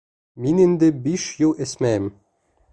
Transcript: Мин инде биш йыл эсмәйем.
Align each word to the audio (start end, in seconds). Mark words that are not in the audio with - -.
Мин 0.45 0.61
инде 0.63 0.89
биш 1.05 1.27
йыл 1.43 1.55
эсмәйем. 1.67 2.11